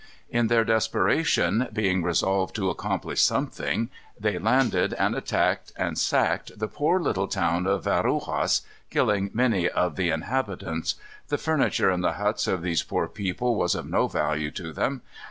[0.31, 6.67] In their desperation, being resolved to accomplish something, they landed and attacked and sacked the
[6.67, 10.95] poor little town of Veruguas, killing many of the inhabitants.
[11.27, 15.03] The furniture in the huts of these poor people was of no value to them.